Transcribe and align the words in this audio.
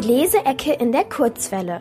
Leseecke 0.00 0.72
in 0.72 0.92
der 0.92 1.04
Kurzwelle. 1.04 1.80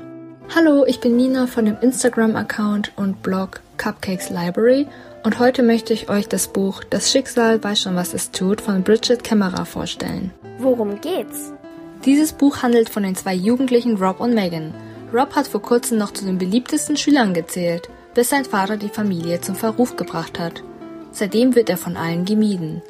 Hallo, 0.56 0.86
ich 0.86 1.00
bin 1.00 1.16
Nina 1.16 1.48
von 1.48 1.66
dem 1.66 1.78
Instagram-Account 1.82 2.92
und 2.96 3.24
Blog 3.24 3.62
Cupcakes 3.78 4.30
Library 4.30 4.88
und 5.24 5.40
heute 5.40 5.64
möchte 5.64 5.94
ich 5.94 6.10
euch 6.10 6.28
das 6.28 6.48
Buch 6.48 6.84
Das 6.90 7.12
Schicksal 7.12 7.64
weiß 7.64 7.82
schon, 7.82 7.96
was 7.96 8.14
es 8.14 8.32
tut 8.32 8.62
von 8.62 8.84
Bridget 8.84 9.24
Kämmerer 9.24 9.66
vorstellen. 9.66 10.32
Worum 10.60 11.02
geht's? 11.02 11.54
Dieses 12.06 12.34
Buch 12.34 12.62
handelt 12.62 12.90
von 12.90 13.04
den 13.04 13.16
zwei 13.16 13.34
Jugendlichen 13.34 13.98
Rob 13.98 14.20
und 14.20 14.34
Megan. 14.34 14.74
Rob 15.14 15.36
hat 15.36 15.48
vor 15.48 15.62
kurzem 15.62 15.98
noch 15.98 16.12
zu 16.12 16.26
den 16.26 16.38
beliebtesten 16.38 16.98
Schülern 16.98 17.34
gezählt, 17.34 17.90
bis 18.14 18.30
sein 18.30 18.46
Vater 18.46 18.78
die 18.78 18.90
Familie 18.90 19.40
zum 19.42 19.56
Verruf 19.56 19.96
gebracht 19.96 20.40
hat. 20.40 20.64
Seitdem 21.12 21.56
wird 21.56 21.70
er 21.70 21.78
von 21.78 21.96
allen 21.96 22.26
gemieden. 22.26 22.82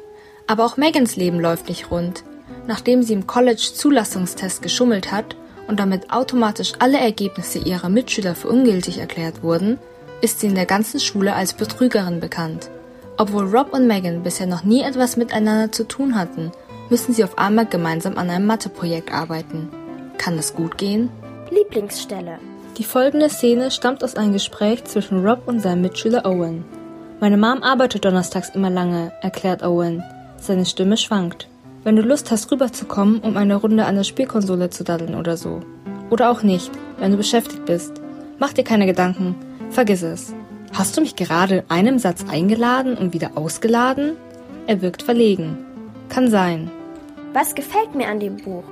Aber 0.46 0.64
auch 0.64 0.76
Megans 0.76 1.16
Leben 1.16 1.40
läuft 1.40 1.68
nicht 1.68 1.90
rund. 1.90 2.24
Nachdem 2.66 3.02
sie 3.02 3.12
im 3.12 3.26
College-Zulassungstest 3.26 4.62
geschummelt 4.62 5.12
hat 5.12 5.36
und 5.68 5.80
damit 5.80 6.10
automatisch 6.10 6.72
alle 6.78 6.98
Ergebnisse 6.98 7.58
ihrer 7.58 7.88
Mitschüler 7.88 8.34
für 8.34 8.48
ungültig 8.48 8.98
erklärt 8.98 9.42
wurden, 9.42 9.78
ist 10.20 10.40
sie 10.40 10.46
in 10.46 10.54
der 10.54 10.66
ganzen 10.66 11.00
Schule 11.00 11.34
als 11.34 11.52
Betrügerin 11.52 12.20
bekannt. 12.20 12.70
Obwohl 13.16 13.44
Rob 13.44 13.72
und 13.72 13.86
Megan 13.86 14.22
bisher 14.22 14.46
noch 14.46 14.64
nie 14.64 14.82
etwas 14.82 15.16
miteinander 15.16 15.70
zu 15.70 15.84
tun 15.84 16.16
hatten, 16.16 16.50
müssen 16.90 17.14
sie 17.14 17.24
auf 17.24 17.38
einmal 17.38 17.66
gemeinsam 17.66 18.18
an 18.18 18.30
einem 18.30 18.46
Matheprojekt 18.46 19.12
arbeiten. 19.12 19.68
Kann 20.18 20.36
das 20.36 20.54
gut 20.54 20.78
gehen? 20.78 21.10
Lieblingsstelle. 21.50 22.38
Die 22.78 22.84
folgende 22.84 23.28
Szene 23.28 23.70
stammt 23.70 24.02
aus 24.02 24.16
einem 24.16 24.32
Gespräch 24.32 24.84
zwischen 24.84 25.24
Rob 25.24 25.42
und 25.46 25.60
seinem 25.60 25.82
Mitschüler 25.82 26.24
Owen. 26.24 26.64
Meine 27.20 27.36
Mom 27.36 27.62
arbeitet 27.62 28.04
donnerstags 28.04 28.50
immer 28.50 28.70
lange, 28.70 29.12
erklärt 29.22 29.62
Owen. 29.62 30.02
Seine 30.38 30.66
Stimme 30.66 30.96
schwankt. 30.96 31.48
Wenn 31.84 31.96
du 31.96 32.02
Lust 32.02 32.30
hast, 32.30 32.50
rüberzukommen, 32.50 33.20
um 33.20 33.36
eine 33.36 33.56
Runde 33.56 33.84
an 33.84 33.96
der 33.96 34.04
Spielkonsole 34.04 34.70
zu 34.70 34.84
daddeln 34.84 35.14
oder 35.14 35.36
so. 35.36 35.60
Oder 36.08 36.30
auch 36.30 36.42
nicht, 36.42 36.70
wenn 36.98 37.10
du 37.10 37.18
beschäftigt 37.18 37.66
bist. 37.66 37.92
Mach 38.38 38.54
dir 38.54 38.64
keine 38.64 38.86
Gedanken. 38.86 39.34
Vergiss 39.68 40.02
es. 40.02 40.32
Hast 40.72 40.96
du 40.96 41.02
mich 41.02 41.14
gerade 41.14 41.56
in 41.56 41.62
einem 41.68 41.98
Satz 41.98 42.24
eingeladen 42.26 42.96
und 42.96 43.12
wieder 43.12 43.32
ausgeladen? 43.36 44.14
Er 44.66 44.80
wirkt 44.80 45.02
verlegen. 45.02 45.58
Kann 46.08 46.30
sein. 46.30 46.70
Was 47.34 47.54
gefällt 47.54 47.94
mir 47.94 48.08
an 48.08 48.18
dem 48.18 48.38
Buch? 48.38 48.64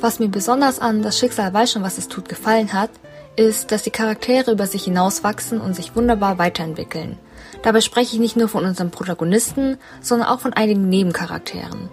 Was 0.00 0.18
mir 0.18 0.28
besonders 0.28 0.78
an 0.78 1.02
Das 1.02 1.18
Schicksal 1.18 1.52
weiß 1.52 1.72
schon, 1.72 1.82
was 1.82 1.98
es 1.98 2.08
tut, 2.08 2.30
gefallen 2.30 2.72
hat, 2.72 2.90
ist, 3.36 3.72
dass 3.72 3.82
die 3.82 3.90
Charaktere 3.90 4.52
über 4.52 4.66
sich 4.66 4.84
hinauswachsen 4.84 5.60
und 5.60 5.76
sich 5.76 5.94
wunderbar 5.96 6.38
weiterentwickeln. 6.38 7.18
Dabei 7.62 7.82
spreche 7.82 8.14
ich 8.14 8.20
nicht 8.20 8.36
nur 8.36 8.48
von 8.48 8.64
unserem 8.64 8.90
Protagonisten, 8.90 9.76
sondern 10.00 10.28
auch 10.28 10.40
von 10.40 10.54
einigen 10.54 10.88
Nebencharakteren. 10.88 11.90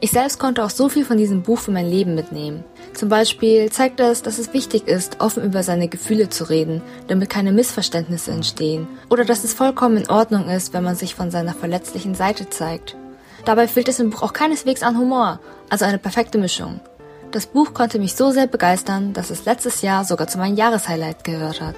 Ich 0.00 0.12
selbst 0.12 0.38
konnte 0.38 0.64
auch 0.64 0.70
so 0.70 0.88
viel 0.88 1.04
von 1.04 1.16
diesem 1.16 1.42
Buch 1.42 1.58
für 1.58 1.72
mein 1.72 1.88
Leben 1.88 2.14
mitnehmen. 2.14 2.62
Zum 2.94 3.08
Beispiel 3.08 3.70
zeigt 3.70 3.98
es, 3.98 4.22
dass 4.22 4.38
es 4.38 4.52
wichtig 4.54 4.86
ist, 4.86 5.20
offen 5.20 5.42
über 5.42 5.64
seine 5.64 5.88
Gefühle 5.88 6.28
zu 6.28 6.48
reden, 6.48 6.82
damit 7.08 7.30
keine 7.30 7.50
Missverständnisse 7.50 8.30
entstehen. 8.30 8.86
Oder 9.10 9.24
dass 9.24 9.42
es 9.42 9.54
vollkommen 9.54 9.96
in 9.96 10.10
Ordnung 10.10 10.48
ist, 10.48 10.72
wenn 10.72 10.84
man 10.84 10.94
sich 10.94 11.16
von 11.16 11.32
seiner 11.32 11.52
verletzlichen 11.52 12.14
Seite 12.14 12.48
zeigt. 12.48 12.96
Dabei 13.44 13.66
fehlt 13.66 13.88
es 13.88 13.98
im 13.98 14.10
Buch 14.10 14.22
auch 14.22 14.32
keineswegs 14.32 14.82
an 14.82 14.98
Humor, 14.98 15.40
also 15.68 15.84
eine 15.84 15.98
perfekte 15.98 16.38
Mischung. 16.38 16.80
Das 17.32 17.46
Buch 17.46 17.74
konnte 17.74 17.98
mich 17.98 18.14
so 18.14 18.30
sehr 18.30 18.46
begeistern, 18.46 19.12
dass 19.12 19.30
es 19.30 19.44
letztes 19.46 19.82
Jahr 19.82 20.04
sogar 20.04 20.28
zu 20.28 20.38
meinem 20.38 20.56
Jahreshighlight 20.56 21.24
gehört 21.24 21.60
hat. 21.60 21.76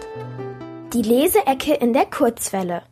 Die 0.93 1.03
Leseecke 1.03 1.75
in 1.75 1.93
der 1.93 2.07
Kurzwelle. 2.07 2.83